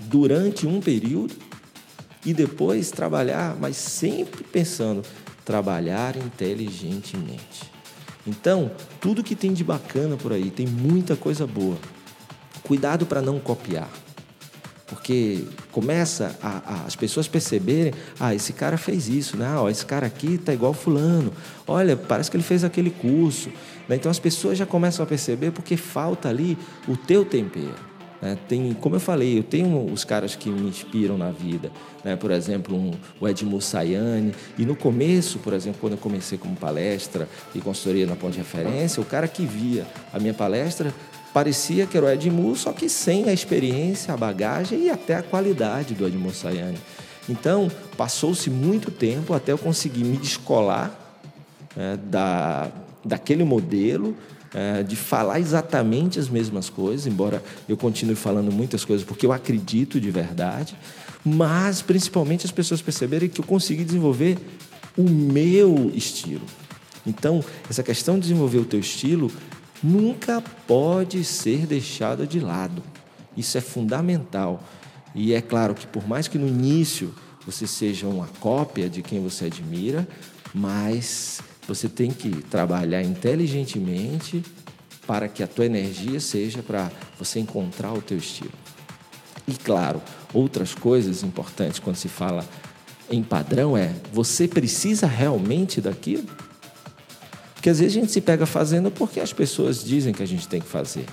durante 0.01 0.67
um 0.67 0.79
período 0.79 1.48
e 2.25 2.33
depois 2.33 2.91
trabalhar, 2.91 3.55
mas 3.59 3.77
sempre 3.77 4.43
pensando 4.43 5.03
trabalhar 5.45 6.15
inteligentemente. 6.17 7.71
Então, 8.27 8.71
tudo 8.99 9.23
que 9.23 9.35
tem 9.35 9.53
de 9.53 9.63
bacana 9.63 10.15
por 10.17 10.31
aí, 10.31 10.51
tem 10.51 10.67
muita 10.67 11.15
coisa 11.15 11.47
boa. 11.47 11.77
Cuidado 12.63 13.05
para 13.05 13.21
não 13.21 13.39
copiar. 13.39 13.89
Porque 14.85 15.45
começa 15.71 16.35
a, 16.41 16.57
a, 16.65 16.85
as 16.85 16.95
pessoas 16.95 17.27
perceberem, 17.27 17.93
ah, 18.19 18.33
esse 18.33 18.53
cara 18.53 18.75
fez 18.77 19.07
isso, 19.07 19.37
né? 19.37 19.47
Ah, 19.47 19.61
ó, 19.61 19.69
esse 19.69 19.85
cara 19.85 20.07
aqui 20.07 20.37
tá 20.37 20.53
igual 20.53 20.73
fulano. 20.73 21.31
Olha, 21.67 21.95
parece 21.95 22.29
que 22.29 22.37
ele 22.37 22.43
fez 22.43 22.63
aquele 22.63 22.89
curso. 22.89 23.49
Né? 23.87 23.95
Então 23.95 24.09
as 24.09 24.19
pessoas 24.19 24.57
já 24.57 24.65
começam 24.65 25.03
a 25.03 25.07
perceber 25.07 25.51
porque 25.51 25.77
falta 25.77 26.27
ali 26.27 26.57
o 26.87 26.97
teu 26.97 27.23
tempero. 27.23 27.89
Né? 28.21 28.37
Tem, 28.47 28.73
como 28.73 28.95
eu 28.95 28.99
falei, 28.99 29.37
eu 29.37 29.43
tenho 29.43 29.85
os 29.91 30.03
caras 30.03 30.35
que 30.35 30.49
me 30.49 30.69
inspiram 30.69 31.17
na 31.17 31.31
vida. 31.31 31.71
Né? 32.03 32.15
Por 32.15 32.31
exemplo, 32.31 32.75
um, 32.75 32.91
o 33.19 33.27
Edmur 33.27 33.61
Sayane. 33.61 34.33
E 34.57 34.65
no 34.65 34.75
começo, 34.75 35.39
por 35.39 35.53
exemplo, 35.53 35.79
quando 35.79 35.93
eu 35.93 35.99
comecei 35.99 36.37
como 36.37 36.55
palestra 36.55 37.27
e 37.53 37.59
consultoria 37.59 38.05
na 38.05 38.15
ponto 38.15 38.33
de 38.33 38.39
referência, 38.39 39.01
o 39.01 39.05
cara 39.05 39.27
que 39.27 39.45
via 39.45 39.85
a 40.13 40.19
minha 40.19 40.33
palestra 40.33 40.93
parecia 41.33 41.85
que 41.85 41.95
era 41.95 42.07
o 42.07 42.09
Edmur, 42.09 42.55
só 42.55 42.73
que 42.73 42.89
sem 42.89 43.29
a 43.29 43.33
experiência, 43.33 44.13
a 44.13 44.17
bagagem 44.17 44.85
e 44.85 44.89
até 44.89 45.15
a 45.15 45.23
qualidade 45.23 45.93
do 45.93 46.07
Edmur 46.07 46.33
Sayane. 46.33 46.79
Então, 47.27 47.69
passou-se 47.95 48.49
muito 48.49 48.89
tempo 48.89 49.33
até 49.33 49.51
eu 49.51 49.57
conseguir 49.57 50.03
me 50.03 50.17
descolar 50.17 50.91
né, 51.75 51.99
da, 52.03 52.71
daquele 53.09 53.43
modelo 53.43 54.15
é, 54.53 54.83
de 54.83 54.95
falar 54.95 55.39
exatamente 55.39 56.19
as 56.19 56.29
mesmas 56.29 56.69
coisas, 56.69 57.05
embora 57.05 57.43
eu 57.67 57.75
continue 57.75 58.15
falando 58.15 58.51
muitas 58.51 58.85
coisas 58.85 59.05
porque 59.05 59.25
eu 59.25 59.33
acredito 59.33 59.99
de 59.99 60.09
verdade, 60.09 60.75
mas 61.25 61.81
principalmente 61.81 62.45
as 62.45 62.51
pessoas 62.51 62.81
perceberem 62.81 63.27
que 63.27 63.41
eu 63.41 63.45
consegui 63.45 63.83
desenvolver 63.83 64.37
o 64.97 65.03
meu 65.03 65.91
estilo. 65.93 66.45
Então, 67.05 67.43
essa 67.69 67.83
questão 67.83 68.15
de 68.15 68.21
desenvolver 68.21 68.59
o 68.59 68.65
teu 68.65 68.79
estilo 68.79 69.31
nunca 69.81 70.41
pode 70.67 71.23
ser 71.23 71.65
deixada 71.65 72.25
de 72.27 72.39
lado. 72.39 72.83
Isso 73.35 73.57
é 73.57 73.61
fundamental. 73.61 74.63
E 75.15 75.33
é 75.33 75.41
claro 75.41 75.73
que 75.73 75.87
por 75.87 76.07
mais 76.07 76.27
que 76.27 76.37
no 76.37 76.47
início 76.47 77.13
você 77.45 77.65
seja 77.65 78.07
uma 78.07 78.27
cópia 78.39 78.89
de 78.89 79.01
quem 79.01 79.21
você 79.21 79.45
admira, 79.45 80.07
mas 80.53 81.41
você 81.69 81.87
tem 81.87 82.09
que 82.09 82.29
trabalhar 82.43 83.03
inteligentemente 83.03 84.43
para 85.05 85.27
que 85.27 85.43
a 85.43 85.47
tua 85.47 85.65
energia 85.65 86.19
seja 86.19 86.63
para 86.63 86.91
você 87.17 87.39
encontrar 87.39 87.93
o 87.93 88.01
teu 88.01 88.17
estilo. 88.17 88.51
E 89.47 89.53
claro, 89.53 90.01
outras 90.33 90.73
coisas 90.73 91.23
importantes 91.23 91.79
quando 91.79 91.95
se 91.95 92.09
fala 92.09 92.43
em 93.09 93.21
padrão 93.21 93.77
é 93.77 93.93
você 94.11 94.47
precisa 94.47 95.05
realmente 95.05 95.79
daquilo? 95.79 96.27
Porque 97.53 97.69
às 97.69 97.79
vezes 97.79 97.95
a 97.95 97.99
gente 97.99 98.11
se 98.11 98.21
pega 98.21 98.45
fazendo 98.45 98.89
porque 98.89 99.19
as 99.19 99.31
pessoas 99.31 99.83
dizem 99.83 100.13
que 100.13 100.23
a 100.23 100.27
gente 100.27 100.47
tem 100.47 100.59
que 100.61 100.67
fazer. 100.67 101.05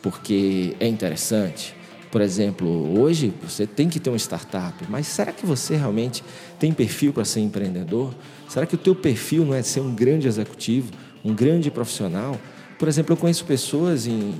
Porque 0.00 0.76
é 0.78 0.86
interessante. 0.86 1.74
Por 2.12 2.20
exemplo, 2.20 3.00
hoje 3.00 3.32
você 3.42 3.66
tem 3.66 3.88
que 3.88 3.98
ter 3.98 4.10
uma 4.10 4.18
startup, 4.18 4.84
mas 4.90 5.06
será 5.06 5.32
que 5.32 5.46
você 5.46 5.76
realmente 5.76 6.22
tem 6.58 6.70
perfil 6.70 7.10
para 7.10 7.24
ser 7.24 7.40
empreendedor? 7.40 8.12
Será 8.50 8.66
que 8.66 8.74
o 8.74 8.78
teu 8.78 8.94
perfil 8.94 9.46
não 9.46 9.54
é 9.54 9.62
ser 9.62 9.80
um 9.80 9.94
grande 9.94 10.28
executivo, 10.28 10.92
um 11.24 11.34
grande 11.34 11.70
profissional? 11.70 12.38
Por 12.78 12.86
exemplo, 12.86 13.14
eu 13.14 13.16
conheço 13.16 13.46
pessoas 13.46 14.06
em, 14.06 14.12
em, 14.12 14.34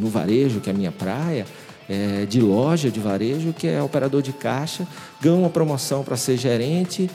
no 0.00 0.08
varejo, 0.08 0.60
que 0.60 0.70
é 0.70 0.72
a 0.72 0.76
minha 0.76 0.92
praia, 0.92 1.44
é, 1.88 2.26
de 2.26 2.40
loja 2.40 2.92
de 2.92 3.00
varejo, 3.00 3.52
que 3.52 3.66
é 3.66 3.82
operador 3.82 4.22
de 4.22 4.32
caixa, 4.32 4.86
ganha 5.20 5.34
uma 5.34 5.50
promoção 5.50 6.04
para 6.04 6.16
ser 6.16 6.36
gerente, 6.36 7.10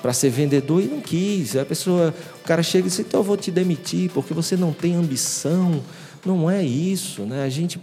para 0.00 0.12
ser 0.12 0.30
vendedor 0.30 0.80
e 0.80 0.86
não 0.86 1.00
quis. 1.00 1.56
A 1.56 1.64
pessoa, 1.64 2.14
o 2.40 2.44
cara 2.44 2.62
chega 2.62 2.86
e 2.86 2.90
diz: 2.90 3.00
então 3.00 3.18
eu 3.18 3.24
vou 3.24 3.36
te 3.36 3.50
demitir 3.50 4.08
porque 4.12 4.32
você 4.32 4.56
não 4.56 4.72
tem 4.72 4.94
ambição. 4.94 5.82
Não 6.24 6.50
é 6.50 6.62
isso, 6.62 7.22
né? 7.22 7.44
A 7.44 7.48
gente 7.48 7.78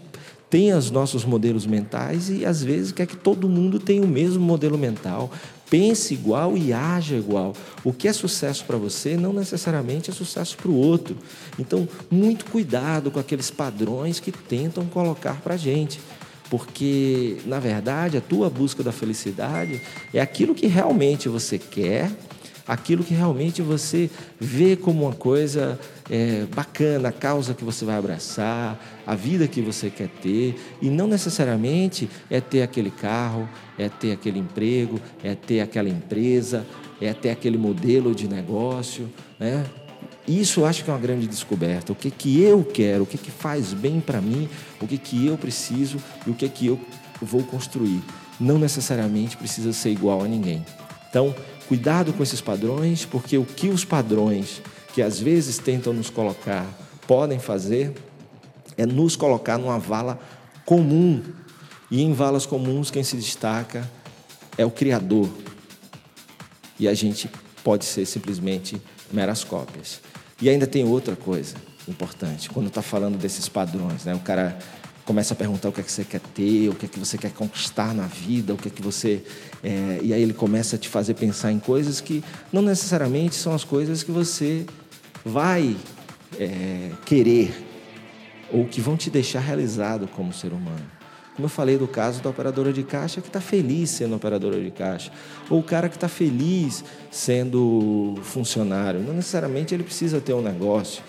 tem 0.56 0.74
os 0.74 0.90
nossos 0.90 1.26
modelos 1.26 1.66
mentais 1.66 2.30
e 2.30 2.46
às 2.46 2.64
vezes 2.64 2.94
quer 2.94 3.06
que 3.06 3.18
todo 3.18 3.50
mundo 3.50 3.78
tenha 3.78 4.02
o 4.02 4.08
mesmo 4.08 4.42
modelo 4.42 4.78
mental, 4.78 5.30
pense 5.70 6.14
igual 6.14 6.56
e 6.56 6.72
haja 6.72 7.18
igual. 7.18 7.54
O 7.84 7.92
que 7.92 8.08
é 8.08 8.14
sucesso 8.14 8.64
para 8.64 8.78
você 8.78 9.18
não 9.18 9.34
necessariamente 9.34 10.10
é 10.10 10.14
sucesso 10.14 10.56
para 10.56 10.72
o 10.72 10.78
outro. 10.78 11.18
Então, 11.60 11.86
muito 12.10 12.46
cuidado 12.46 13.12
com 13.12 13.20
aqueles 13.20 13.52
padrões 13.52 14.22
que 14.22 14.32
tentam 14.32 14.86
colocar 14.86 15.42
para 15.42 15.56
a 15.56 15.58
gente. 15.58 16.00
Porque, 16.50 17.36
na 17.46 17.60
verdade, 17.60 18.16
a 18.16 18.22
tua 18.22 18.50
busca 18.50 18.82
da 18.82 18.94
felicidade 18.94 19.82
é 20.14 20.22
aquilo 20.22 20.56
que 20.56 20.68
realmente 20.68 21.28
você 21.28 21.60
quer 21.60 22.10
aquilo 22.68 23.04
que 23.04 23.14
realmente 23.14 23.62
você 23.62 24.10
vê 24.40 24.76
como 24.76 25.06
uma 25.06 25.14
coisa 25.14 25.80
é, 26.10 26.46
bacana, 26.54 27.10
a 27.10 27.12
causa 27.12 27.54
que 27.54 27.64
você 27.64 27.86
vai 27.86 27.98
abraçar, 27.98 28.80
a 29.06 29.16
vida 29.16 29.48
que 29.48 29.62
você 29.62 29.90
quer 29.90 30.08
ter, 30.08 30.56
e 30.82 30.90
não 30.90 31.08
necessariamente 31.08 32.10
é 32.30 32.40
ter 32.40 32.62
aquele 32.62 32.92
carro, 32.92 33.50
é 33.78 33.90
ter 33.90 34.12
aquele 34.12 34.40
emprego, 34.40 35.00
é 35.24 35.36
ter 35.36 35.62
aquela 35.62 35.90
empresa, 35.90 36.66
é 37.02 37.14
ter 37.14 37.30
aquele 37.30 37.58
modelo 37.58 38.14
de 38.14 38.28
negócio, 38.28 39.10
né? 39.40 39.66
Isso 40.28 40.62
eu 40.62 40.66
acho 40.66 40.84
que 40.84 40.90
é 40.90 40.94
uma 40.94 41.00
grande 41.00 41.28
descoberta. 41.28 41.92
O 41.92 41.96
que, 41.96 42.10
que 42.10 42.42
eu 42.42 42.64
quero, 42.64 43.04
o 43.04 43.06
que, 43.06 43.16
que 43.16 43.30
faz 43.30 43.74
bem 43.74 44.00
para 44.00 44.20
mim, 44.20 44.50
o 44.82 44.88
que, 44.88 44.98
que 44.98 45.28
eu 45.28 45.38
preciso 45.38 45.98
e 46.26 46.32
o 46.32 46.34
que, 46.34 46.50
que 46.50 46.66
eu 46.66 46.80
vou 47.22 47.44
construir. 47.44 48.02
Não 48.40 48.58
necessariamente 48.58 49.38
precisa 49.38 49.72
ser 49.72 49.92
igual 49.92 50.24
a 50.24 50.28
ninguém. 50.28 50.66
Então, 51.08 51.36
Cuidado 51.68 52.14
com 52.14 52.22
esses 52.22 52.42
padrões, 52.42 53.06
porque 53.06 53.38
o 53.40 53.44
que 53.44 53.70
os 53.70 53.84
padrões 53.84 54.62
que 54.96 55.02
às 55.02 55.20
vezes 55.20 55.58
tentam 55.58 55.94
nos 55.94 56.10
colocar 56.10 56.66
podem 57.06 57.38
fazer 57.38 57.94
é 58.78 58.86
nos 58.86 59.16
colocar 59.16 59.58
numa 59.58 59.78
vala 59.78 60.18
comum. 60.66 61.22
E 61.92 62.02
em 62.02 62.14
valas 62.14 62.46
comuns, 62.46 62.90
quem 62.90 63.04
se 63.04 63.16
destaca 63.16 63.90
é 64.58 64.66
o 64.66 64.72
Criador. 64.72 65.30
E 66.80 66.88
a 66.88 66.94
gente 66.94 67.30
pode 67.64 67.86
ser 67.86 68.06
simplesmente 68.06 68.82
meras 69.12 69.44
cópias. 69.44 70.00
E 70.42 70.50
ainda 70.50 70.66
tem 70.66 70.84
outra 70.84 71.16
coisa 71.16 71.56
importante, 71.88 72.50
quando 72.50 72.68
está 72.68 72.82
falando 72.82 73.18
desses 73.18 73.48
padrões. 73.48 74.04
Né? 74.04 74.16
O 74.16 74.20
cara 74.20 74.58
começa 75.06 75.34
a 75.34 75.38
perguntar 75.38 75.70
o 75.70 75.72
que 75.72 75.82
é 75.82 75.84
que 75.84 75.92
você 75.92 76.04
quer 76.04 76.20
ter, 76.20 76.70
o 76.70 76.74
que 76.74 76.88
é 76.88 76.90
que 76.90 77.00
você 77.00 77.18
quer 77.18 77.32
conquistar 77.32 77.94
na 77.94 78.08
vida, 78.08 78.54
o 78.54 78.58
que 78.58 78.68
é 78.68 78.72
que 78.72 78.82
você. 78.82 79.24
É, 79.64 80.00
e 80.02 80.14
aí 80.14 80.22
ele 80.22 80.34
começa 80.34 80.76
a 80.76 80.80
te 80.80 80.90
fazer 80.90 81.14
pensar 81.14 81.52
em 81.52 81.60
coisas 81.60 82.02
que 82.02 82.24
não 82.52 82.62
necessariamente 82.62 83.36
são 83.36 83.54
as 83.54 83.64
coisas 83.64 84.02
que 84.02 84.12
você 84.12 84.66
vai 85.26 85.76
é, 86.40 86.92
querer 87.06 87.66
ou 88.52 88.66
que 88.66 88.80
vão 88.80 88.96
te 88.96 89.10
deixar 89.10 89.40
realizado 89.40 90.08
como 90.08 90.32
ser 90.32 90.54
humano. 90.54 90.86
Como 91.36 91.46
eu 91.46 91.50
falei 91.50 91.78
do 91.78 91.88
caso 91.88 92.22
da 92.22 92.30
operadora 92.30 92.72
de 92.72 92.84
caixa 92.84 93.20
que 93.20 93.28
está 93.28 93.42
feliz 93.42 93.90
sendo 93.90 94.16
operadora 94.16 94.62
de 94.62 94.72
caixa, 94.72 95.12
ou 95.50 95.60
o 95.60 95.64
cara 95.64 95.90
que 95.90 95.96
está 95.96 96.08
feliz 96.08 96.84
sendo 97.12 98.18
funcionário. 98.24 99.02
Não 99.02 99.14
necessariamente 99.14 99.74
ele 99.74 99.84
precisa 99.84 100.22
ter 100.22 100.34
um 100.34 100.42
negócio, 100.42 101.04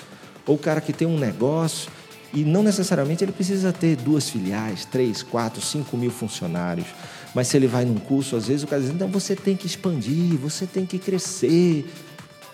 ou 0.45 0.57
o 0.57 0.59
cara 0.59 0.81
que 0.81 0.93
tem 0.93 1.07
um 1.07 1.19
negócio 1.19 1.93
e 2.35 2.45
não 2.45 2.63
necessariamente 2.63 3.23
ele 3.23 3.33
precisa 3.33 3.73
ter 3.73 3.97
duas 3.97 4.29
filiais, 4.29 4.85
três, 4.85 5.23
quatro, 5.23 5.61
cinco 5.61 5.97
mil 5.97 6.11
funcionários. 6.11 6.89
Mas 7.33 7.49
se 7.49 7.57
ele 7.57 7.69
vai 7.69 7.85
num 7.85 7.99
curso, 7.99 8.35
às 8.35 8.49
vezes 8.49 8.65
o 8.65 8.67
cara 8.67 8.83
diz: 8.83 8.91
então 8.91 9.09
você 9.09 9.37
tem 9.37 9.57
que 9.57 9.67
expandir, 9.67 10.37
você 10.39 10.67
tem 10.67 10.85
que 10.85 10.99
crescer. 10.99 11.89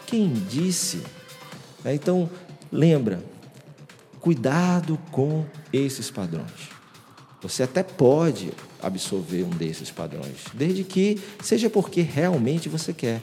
Quem 0.07 0.31
disse? 0.49 1.00
É, 1.85 1.95
então, 1.95 2.29
lembra, 2.71 3.23
cuidado 4.21 4.99
com 5.11 5.45
esses 5.73 6.11
padrões. 6.11 6.71
Você 7.43 7.65
até 7.65 7.83
pode 7.83 8.53
absorver 8.81 9.43
um 9.43 9.51
desses 9.51 9.91
padrões, 9.91 10.45
desde 10.55 10.85
que 10.85 11.21
seja 11.43 11.69
porque 11.69 12.01
realmente 12.01 12.69
você 12.69 12.93
quer. 12.93 13.21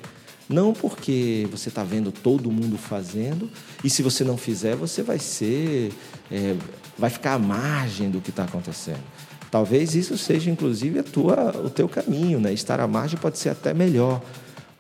Não 0.50 0.74
porque 0.74 1.48
você 1.52 1.70
está 1.70 1.84
vendo 1.84 2.12
todo 2.12 2.52
mundo 2.52 2.78
fazendo 2.78 3.50
e 3.84 3.90
se 3.90 4.02
você 4.02 4.24
não 4.24 4.36
fizer, 4.36 4.76
você 4.76 5.04
vai 5.04 5.20
ser, 5.20 5.94
é, 6.32 6.56
vai 6.98 7.10
ficar 7.10 7.36
à 7.36 7.40
margem 7.40 8.10
do 8.10 8.20
que 8.20 8.32
está 8.32 8.44
acontecendo. 8.44 9.04
Talvez 9.52 9.96
isso 9.96 10.18
seja, 10.18 10.50
inclusive, 10.50 11.02
tua, 11.04 11.56
o 11.64 11.70
teu 11.70 11.88
caminho, 11.88 12.40
né? 12.40 12.52
Estar 12.52 12.80
à 12.80 12.88
margem 12.88 13.18
pode 13.18 13.38
ser 13.38 13.50
até 13.50 13.74
melhor. 13.74 14.22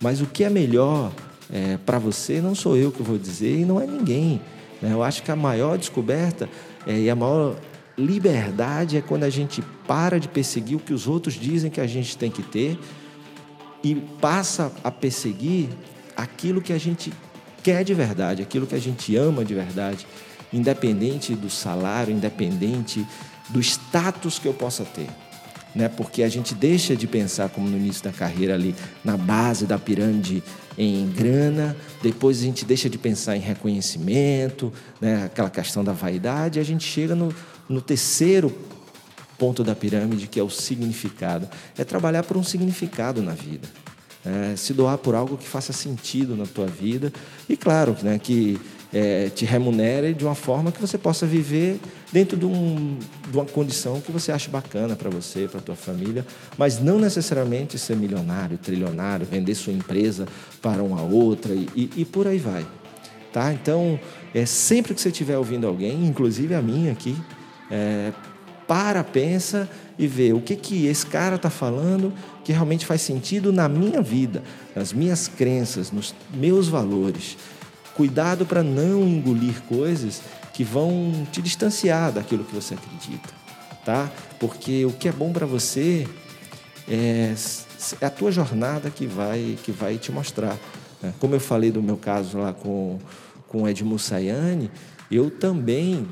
Mas 0.02 0.22
o 0.22 0.26
que 0.26 0.44
é 0.44 0.50
melhor 0.50 1.12
é, 1.52 1.78
para 1.78 1.98
você 1.98 2.42
não 2.42 2.54
sou 2.54 2.78
eu 2.78 2.92
que 2.92 3.02
vou 3.02 3.18
dizer 3.18 3.60
e 3.60 3.66
não 3.66 3.82
é 3.82 3.88
ninguém. 3.88 4.42
Né? 4.82 4.92
Eu 4.92 5.04
acho 5.04 5.24
que 5.24 5.32
a 5.32 5.36
maior 5.36 5.78
descoberta 5.78 6.50
é, 6.86 6.98
e 7.00 7.10
a 7.10 7.16
maior 7.16 7.56
liberdade 7.98 8.98
é 8.98 9.02
quando 9.02 9.24
a 9.24 9.30
gente 9.30 9.62
para 9.86 10.20
de 10.20 10.28
perseguir 10.28 10.78
o 10.78 10.80
que 10.80 10.94
os 10.94 11.08
outros 11.08 11.34
dizem 11.34 11.70
que 11.70 11.82
a 11.82 11.88
gente 11.88 12.18
tem 12.18 12.32
que 12.32 12.44
ter 12.44 12.80
e 13.84 13.96
passa 13.96 14.72
a 14.84 14.92
perseguir 14.92 15.70
aquilo 16.16 16.62
que 16.62 16.74
a 16.74 16.78
gente 16.78 17.12
quer 17.64 17.84
de 17.84 17.94
verdade, 17.94 18.42
aquilo 18.42 18.66
que 18.66 18.76
a 18.76 18.80
gente 18.80 19.16
ama 19.16 19.44
de 19.44 19.54
verdade, 19.54 20.08
independente 20.52 21.36
do 21.36 21.50
salário, 21.50 22.14
independente 22.14 23.06
do 23.50 23.60
status 23.60 24.40
que 24.40 24.48
eu 24.48 24.54
possa 24.54 24.86
ter. 24.86 25.08
Né? 25.76 25.88
Porque 25.88 26.24
a 26.24 26.30
gente 26.30 26.56
deixa 26.56 26.96
de 26.96 27.08
pensar, 27.08 27.50
como 27.50 27.70
no 27.70 27.78
início 27.78 28.04
da 28.04 28.12
carreira 28.12 28.56
ali, 28.56 28.76
na 29.04 29.16
base 29.16 29.66
da 29.66 29.78
pirâmide 29.78 30.44
em 30.78 31.10
grana, 31.10 31.76
depois 32.02 32.40
a 32.40 32.44
gente 32.44 32.66
deixa 32.66 32.90
de 32.90 32.98
pensar 32.98 33.36
em 33.36 33.40
reconhecimento, 33.40 34.74
né? 35.00 35.26
aquela 35.26 35.50
questão 35.50 35.84
da 35.84 35.92
vaidade, 35.92 36.60
a 36.60 36.64
gente 36.64 36.86
chega 36.86 37.14
no, 37.14 37.34
no 37.68 37.82
terceiro 37.82 38.56
ponto 39.38 39.64
da 39.64 39.74
pirâmide, 39.76 40.28
que 40.28 40.40
é 40.40 40.44
o 40.44 40.50
significado. 40.50 41.48
É 41.78 41.84
trabalhar 41.84 42.24
por 42.24 42.36
um 42.36 42.44
significado 42.44 43.22
na 43.22 43.34
vida. 43.34 43.68
É, 44.26 44.56
se 44.58 44.74
doar 44.74 44.98
por 44.98 45.16
algo 45.16 45.38
que 45.38 45.48
faça 45.48 45.72
sentido 45.72 46.36
na 46.36 46.46
tua 46.46 46.68
vida. 46.68 47.12
E 47.48 47.56
claro 47.56 47.96
né, 48.04 48.20
que 48.20 48.60
é, 48.94 49.30
te 49.30 49.46
remunere 49.46 50.14
de 50.14 50.26
uma 50.26 50.36
forma 50.36 50.72
que 50.72 50.82
você 50.82 50.98
possa 50.98 51.26
viver 51.26 51.80
dentro 52.12 52.36
de, 52.36 52.46
um, 52.46 52.98
de 53.30 53.38
uma 53.38 53.46
condição 53.46 54.02
que 54.02 54.12
você 54.12 54.32
acha 54.32 54.50
bacana 54.50 54.96
para 54.96 55.10
você, 55.10 55.48
para 55.48 55.62
tua 55.62 55.76
família, 55.76 56.26
mas 56.58 56.80
não 56.80 56.98
necessariamente 57.00 57.78
ser 57.78 57.96
milionário, 57.96 58.58
trilionário, 58.58 59.26
vender 59.26 59.56
sua 59.56 59.74
empresa 59.74 60.28
para 60.62 60.82
uma 60.84 61.02
outra 61.02 61.54
e, 61.54 61.68
e, 61.76 61.92
e 61.98 62.06
por 62.06 62.28
aí 62.28 62.40
vai. 62.40 62.66
Tá? 63.32 63.54
Então, 63.54 64.00
é, 64.34 64.46
sempre 64.46 64.94
que 64.94 65.02
você 65.02 65.10
estiver 65.10 65.38
ouvindo 65.38 65.68
alguém, 65.68 66.06
inclusive 66.06 66.56
a 66.56 66.62
minha 66.62 66.92
aqui, 66.92 67.16
é, 67.70 68.12
para, 68.68 69.04
pensa 69.04 69.70
e 69.98 70.08
vê 70.08 70.34
o 70.34 70.42
que, 70.42 70.56
que 70.56 70.88
esse 70.88 71.06
cara 71.06 71.36
está 71.36 71.50
falando 71.50 72.14
que 72.44 72.52
realmente 72.52 72.86
faz 72.86 73.02
sentido 73.02 73.52
na 73.52 73.68
minha 73.68 74.02
vida, 74.02 74.42
nas 74.76 74.94
minhas 74.94 75.28
crenças, 75.28 75.92
nos 75.92 76.16
meus 76.34 76.68
valores. 76.68 77.38
Cuidado 78.00 78.46
para 78.46 78.64
não 78.64 79.04
engolir 79.06 79.62
coisas 79.64 80.22
que 80.54 80.64
vão 80.64 81.28
te 81.34 81.42
distanciar 81.42 82.14
daquilo 82.14 82.46
que 82.46 82.56
você 82.56 82.74
acredita, 82.74 83.28
tá? 83.84 84.10
Porque 84.40 84.86
o 84.86 84.94
que 84.94 85.10
é 85.10 85.12
bom 85.12 85.34
para 85.34 85.46
você 85.46 86.08
é, 86.88 87.36
é, 88.02 88.06
a 88.06 88.10
tua 88.10 88.32
jornada 88.32 88.90
que 88.90 89.06
vai 89.06 89.58
que 89.62 89.74
vai 89.74 89.98
te 89.98 90.14
mostrar. 90.14 90.58
Né? 91.02 91.14
Como 91.20 91.36
eu 91.36 91.42
falei 91.42 91.72
do 91.72 91.84
meu 91.84 91.98
caso 91.98 92.38
lá 92.38 92.54
com 92.54 92.98
com 93.50 93.68
Edmo 93.68 94.00
Sayane, 94.00 94.72
eu 95.12 95.30
também 95.30 96.08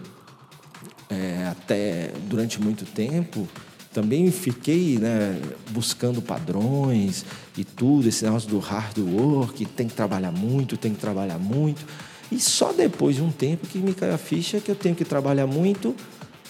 é, 1.09 1.47
até 1.49 2.11
durante 2.27 2.61
muito 2.61 2.83
tempo 2.83 3.47
também 3.93 4.29
fiquei 4.31 4.97
né, 4.97 5.39
buscando 5.71 6.21
padrões 6.21 7.25
e 7.57 7.63
tudo, 7.63 8.07
esse 8.07 8.23
negócio 8.23 8.49
do 8.49 8.59
hard 8.59 8.97
work, 8.99 9.65
tem 9.65 9.87
que 9.87 9.95
trabalhar 9.95 10.31
muito, 10.31 10.77
tem 10.77 10.93
que 10.93 10.99
trabalhar 10.99 11.39
muito. 11.39 11.85
E 12.31 12.39
só 12.39 12.73
depois 12.73 13.15
de 13.15 13.21
um 13.21 13.31
tempo 13.31 13.65
que 13.67 13.77
me 13.77 13.93
caiu 13.93 14.13
a 14.13 14.17
ficha 14.17 14.59
que 14.59 14.69
eu 14.69 14.75
tenho 14.75 14.95
que 14.95 15.05
trabalhar 15.05 15.47
muito, 15.47 15.95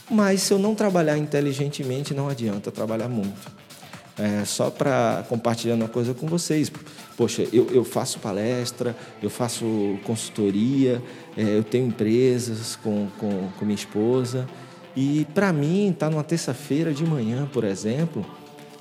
mas 0.09 0.41
se 0.41 0.53
eu 0.53 0.59
não 0.59 0.73
trabalhar 0.73 1.17
inteligentemente, 1.17 2.13
não 2.13 2.27
adianta 2.27 2.71
trabalhar 2.71 3.07
muito. 3.07 3.57
É, 4.17 4.43
só 4.45 4.71
para 4.71 5.23
compartilhar 5.29 5.75
uma 5.75 5.87
coisa 5.87 6.13
com 6.13 6.25
vocês. 6.25 6.71
Poxa, 7.15 7.47
eu, 7.53 7.67
eu 7.71 7.83
faço 7.83 8.19
palestra, 8.19 8.95
eu 9.21 9.29
faço 9.29 9.65
consultoria, 10.03 11.01
é, 11.35 11.57
eu 11.57 11.63
tenho 11.63 11.87
empresas 11.87 12.75
com, 12.75 13.07
com, 13.19 13.49
com 13.57 13.65
minha 13.65 13.75
esposa. 13.75 14.47
E 14.99 15.27
para 15.31 15.53
mim, 15.53 15.91
estar 15.91 16.07
tá 16.07 16.09
numa 16.09 16.23
terça-feira 16.23 16.91
de 16.91 17.05
manhã, 17.05 17.47
por 17.53 17.63
exemplo, 17.63 18.25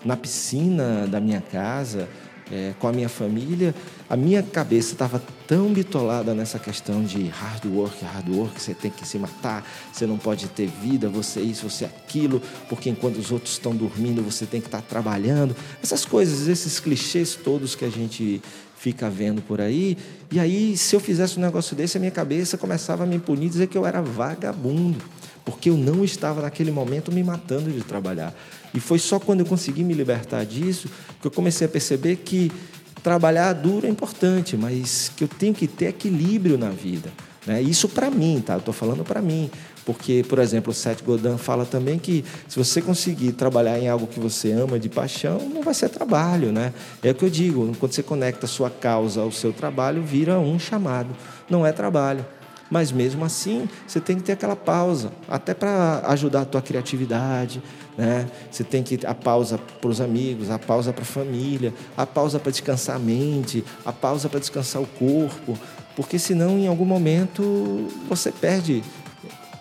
na 0.02 0.16
piscina 0.16 1.06
da 1.06 1.20
minha 1.20 1.42
casa, 1.42 2.08
é, 2.50 2.73
com 2.78 2.88
a 2.88 2.92
minha 2.92 3.08
família, 3.11 3.75
a 4.08 4.16
minha 4.16 4.42
cabeça 4.42 4.94
estava 4.94 5.23
tão 5.46 5.75
bitolada 5.75 6.35
nessa 6.35 6.58
questão 6.58 7.04
de 7.04 7.28
hard 7.28 7.66
work, 7.66 8.02
hard 8.02 8.30
work, 8.30 8.58
você 8.58 8.73
tem 8.73 8.90
que 8.90 9.06
se 9.06 9.18
matar, 9.18 9.62
você 9.92 10.06
não 10.06 10.16
pode 10.16 10.49
ter 10.49 10.66
vida, 10.80 11.06
você 11.06 11.42
isso, 11.42 11.68
você 11.68 11.85
aquilo, 11.85 12.40
porque 12.66 12.88
enquanto 12.88 13.18
os 13.18 13.30
outros 13.30 13.52
estão 13.52 13.76
dormindo, 13.76 14.23
você 14.23 14.46
tem 14.46 14.62
que 14.62 14.68
estar 14.68 14.80
tá 14.80 14.87
trabalhando. 14.88 15.54
Essas 15.82 16.06
coisas, 16.06 16.49
esses 16.49 16.80
clichês 16.80 17.35
todos 17.35 17.75
que 17.75 17.85
a 17.85 17.90
gente 17.90 18.40
fica 18.78 19.11
vendo 19.11 19.42
por 19.42 19.61
aí. 19.61 19.99
E 20.32 20.40
aí, 20.40 20.78
se 20.78 20.96
eu 20.96 21.00
fizesse 21.00 21.38
um 21.38 21.42
negócio 21.42 21.76
desse, 21.76 21.99
a 21.99 22.00
minha 22.00 22.11
cabeça 22.11 22.56
começava 22.56 23.02
a 23.02 23.06
me 23.06 23.18
punir, 23.18 23.50
dizer 23.50 23.66
que 23.66 23.76
eu 23.76 23.85
era 23.85 24.00
vagabundo 24.00 24.96
porque 25.47 25.71
eu 25.71 25.76
não 25.76 26.05
estava 26.05 26.43
naquele 26.43 26.73
momento 26.73 27.12
me 27.12 27.23
matando 27.23 27.71
de 27.71 27.81
trabalhar. 27.81 28.35
E 28.75 28.81
foi 28.81 28.99
só 28.99 29.21
quando 29.21 29.41
eu 29.41 29.47
consegui 29.47 29.85
me 29.85 29.95
libertar 29.95 30.45
disso 30.45 30.91
que 31.21 31.26
eu 31.26 31.31
comecei 31.31 31.67
a 31.67 31.71
perceber 31.71 32.17
que 32.17 32.50
trabalhar 33.00 33.53
duro 33.53 33.87
é 33.87 33.88
importante, 33.88 34.57
mas 34.57 35.12
que 35.17 35.23
eu 35.23 35.29
tenho 35.29 35.55
que 35.55 35.69
ter 35.69 35.87
equilíbrio 35.87 36.59
na 36.59 36.71
vida. 36.71 37.11
Né? 37.47 37.62
Isso 37.62 37.88
para 37.88 38.11
mim, 38.11 38.43
tá? 38.45 38.55
Eu 38.55 38.59
estou 38.59 38.75
falando 38.75 39.05
para 39.05 39.23
mim. 39.23 39.49
Porque, 39.85 40.25
por 40.29 40.41
exemplo, 40.41 40.73
o 40.73 40.75
Seth 40.75 41.00
Godin 41.05 41.38
fala 41.38 41.65
também 41.65 41.97
que 41.97 42.25
se 42.49 42.59
você 42.59 42.83
conseguir 42.83 43.31
trabalhar 43.31 43.79
em 43.79 43.88
algo 43.88 44.09
que 44.09 44.19
você 44.19 44.50
ama 44.50 44.81
de 44.81 44.88
paixão, 44.88 45.38
não 45.49 45.62
vai 45.62 45.73
ser 45.73 45.88
trabalho, 45.91 46.50
né? 46.50 46.75
É 47.05 47.12
o 47.12 47.15
que 47.15 47.25
eu 47.25 47.31
digo, 47.31 47.73
quando 47.79 47.93
você 47.93 48.03
conecta 48.03 48.47
a 48.47 48.49
sua 48.49 48.69
causa 48.69 49.21
ao 49.21 49.31
seu 49.31 49.53
trabalho, 49.53 50.03
vira 50.03 50.41
um 50.41 50.59
chamado, 50.59 51.11
não 51.49 51.65
é 51.65 51.71
trabalho. 51.71 52.26
Mas 52.70 52.90
mesmo 52.90 53.25
assim, 53.25 53.68
você 53.87 54.00
tem 54.00 54.16
que 54.16 54.23
ter 54.23 54.32
aquela 54.32 54.56
pausa, 54.56 55.12
até 55.28 55.54
para 55.54 56.02
ajudar 56.06 56.42
a 56.42 56.44
tua 56.44 56.61
criatividade, 56.61 57.62
né? 57.96 58.26
Você 58.50 58.64
tem 58.64 58.82
que 58.82 59.06
a 59.06 59.14
pausa 59.14 59.58
para 59.58 59.91
os 59.91 60.00
amigos, 60.00 60.50
a 60.50 60.58
pausa 60.58 60.93
para 60.93 61.02
a 61.02 61.06
família, 61.06 61.73
a 61.97 62.06
pausa 62.06 62.38
para 62.38 62.50
descansar 62.50 62.97
a 62.97 62.99
mente, 62.99 63.64
a 63.84 63.93
pausa 63.93 64.28
para 64.28 64.41
descansar 64.41 64.82
o 64.82 64.86
corpo, 64.86 65.58
porque 65.95 66.19
senão 66.19 66.58
em 66.58 66.67
algum 66.67 66.84
momento 66.84 67.88
você 68.08 68.30
perde 68.30 68.82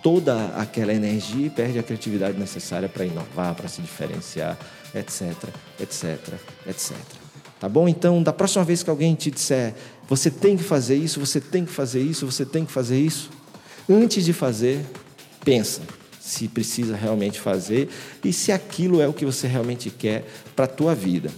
toda 0.03 0.47
aquela 0.57 0.93
energia 0.93 1.47
e 1.47 1.49
perde 1.49 1.79
a 1.79 1.83
criatividade 1.83 2.37
necessária 2.37 2.87
para 2.87 3.05
inovar, 3.05 3.55
para 3.55 3.67
se 3.67 3.81
diferenciar, 3.81 4.57
etc, 4.93 5.33
etc, 5.79 6.33
etc. 6.67 7.24
Tá 7.65 7.69
bom? 7.69 7.89
Então, 7.89 8.21
da 8.21 8.31
próxima 8.31 8.63
vez 8.63 8.83
que 8.83 8.91
alguém 8.91 9.15
te 9.15 9.31
disser, 9.31 9.73
você 10.07 10.29
tem 10.29 10.55
que 10.55 10.61
fazer 10.61 10.97
isso, 10.97 11.19
você 11.19 11.41
tem 11.41 11.65
que 11.65 11.71
fazer 11.71 11.99
isso, 11.99 12.23
você 12.23 12.45
tem 12.45 12.63
que 12.63 12.71
fazer 12.71 12.99
isso, 12.99 13.31
antes 13.89 14.23
de 14.23 14.33
fazer, 14.33 14.85
pensa 15.43 15.81
se 16.19 16.47
precisa 16.47 16.95
realmente 16.95 17.39
fazer 17.39 17.89
e 18.23 18.31
se 18.31 18.51
aquilo 18.51 19.01
é 19.01 19.07
o 19.07 19.13
que 19.13 19.25
você 19.25 19.47
realmente 19.47 19.89
quer 19.89 20.27
para 20.55 20.65
a 20.65 20.67
tua 20.67 20.93
vida. 20.93 21.31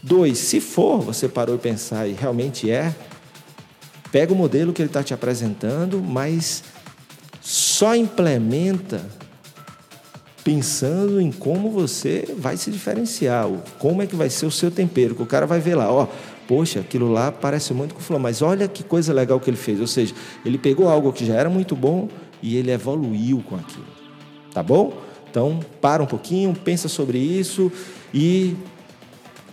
Dois, 0.00 0.38
se 0.38 0.60
for, 0.60 1.00
você 1.00 1.28
parou 1.28 1.56
e 1.56 1.58
pensar 1.58 2.06
e 2.06 2.12
realmente 2.12 2.70
é, 2.70 2.94
pega 4.12 4.32
o 4.32 4.36
modelo 4.36 4.72
que 4.72 4.80
ele 4.82 4.88
está 4.88 5.02
te 5.02 5.12
apresentando, 5.12 6.00
mas 6.00 6.62
só 7.40 7.96
implementa 7.96 9.04
pensando 10.44 11.20
em 11.20 11.30
como 11.30 11.70
você 11.70 12.34
vai 12.38 12.56
se 12.56 12.70
diferenciar, 12.70 13.48
como 13.78 14.02
é 14.02 14.06
que 14.06 14.16
vai 14.16 14.30
ser 14.30 14.46
o 14.46 14.50
seu 14.50 14.70
tempero, 14.70 15.14
que 15.14 15.22
o 15.22 15.26
cara 15.26 15.46
vai 15.46 15.60
ver 15.60 15.74
lá, 15.74 15.92
ó, 15.92 16.06
poxa, 16.46 16.80
aquilo 16.80 17.12
lá 17.12 17.30
parece 17.30 17.72
muito 17.74 17.94
com 17.94 18.00
o 18.00 18.02
fulano, 18.02 18.22
mas 18.22 18.42
olha 18.42 18.66
que 18.66 18.82
coisa 18.82 19.12
legal 19.12 19.38
que 19.38 19.50
ele 19.50 19.56
fez, 19.56 19.80
ou 19.80 19.86
seja, 19.86 20.14
ele 20.44 20.58
pegou 20.58 20.88
algo 20.88 21.12
que 21.12 21.24
já 21.24 21.34
era 21.34 21.50
muito 21.50 21.76
bom 21.76 22.08
e 22.42 22.56
ele 22.56 22.70
evoluiu 22.70 23.42
com 23.48 23.56
aquilo, 23.56 23.86
tá 24.52 24.62
bom? 24.62 24.94
Então, 25.30 25.60
para 25.80 26.02
um 26.02 26.06
pouquinho, 26.06 26.54
pensa 26.54 26.88
sobre 26.88 27.18
isso 27.18 27.70
e 28.12 28.56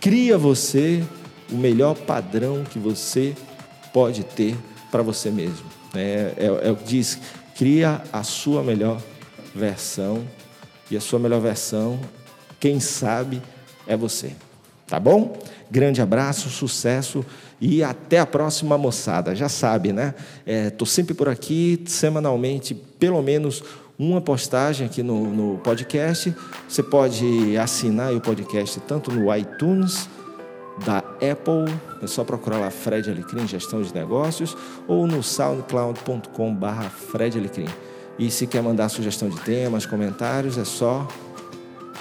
cria 0.00 0.36
você 0.36 1.04
o 1.52 1.56
melhor 1.56 1.94
padrão 1.94 2.64
que 2.64 2.78
você 2.78 3.34
pode 3.92 4.24
ter 4.24 4.56
para 4.90 5.02
você 5.02 5.30
mesmo. 5.30 5.66
É, 5.94 6.32
é, 6.36 6.68
é 6.68 6.70
o 6.70 6.76
que 6.76 6.84
diz, 6.84 7.18
cria 7.56 8.02
a 8.12 8.22
sua 8.22 8.62
melhor 8.62 9.00
versão 9.54 10.24
e 10.90 10.96
a 10.96 11.00
sua 11.00 11.18
melhor 11.18 11.40
versão, 11.40 11.98
quem 12.58 12.80
sabe, 12.80 13.42
é 13.86 13.96
você. 13.96 14.32
Tá 14.86 14.98
bom? 14.98 15.38
Grande 15.70 16.00
abraço, 16.00 16.48
sucesso 16.48 17.24
e 17.60 17.82
até 17.82 18.18
a 18.18 18.26
próxima, 18.26 18.78
moçada. 18.78 19.34
Já 19.34 19.48
sabe, 19.48 19.92
né? 19.92 20.14
Estou 20.46 20.86
é, 20.86 20.90
sempre 20.90 21.14
por 21.14 21.28
aqui, 21.28 21.82
semanalmente, 21.86 22.74
pelo 22.74 23.22
menos 23.22 23.62
uma 23.98 24.20
postagem 24.20 24.86
aqui 24.86 25.02
no, 25.02 25.26
no 25.26 25.58
podcast. 25.58 26.34
Você 26.68 26.82
pode 26.82 27.56
assinar 27.58 28.14
o 28.14 28.20
podcast 28.20 28.80
tanto 28.80 29.10
no 29.12 29.34
iTunes 29.34 30.08
da 30.84 30.98
Apple, 30.98 31.74
é 32.00 32.06
só 32.06 32.22
procurar 32.22 32.58
lá 32.58 32.70
Fred 32.70 33.10
Alecrim, 33.10 33.46
Gestão 33.48 33.82
de 33.82 33.92
Negócios, 33.92 34.56
ou 34.86 35.06
no 35.06 35.22
soundcloud.com.br 35.22 36.88
Fred 37.10 37.36
Alecrim. 37.36 37.66
E 38.18 38.30
se 38.30 38.46
quer 38.46 38.62
mandar 38.62 38.88
sugestão 38.88 39.28
de 39.28 39.38
temas, 39.40 39.84
comentários, 39.86 40.56
é 40.58 40.64
só 40.64 41.06